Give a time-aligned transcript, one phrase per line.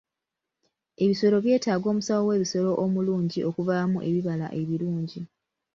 [1.03, 5.19] Ebisolo byetaaga omusawo w'ebisolo omulungi okuvaamu ebibala ebirungi.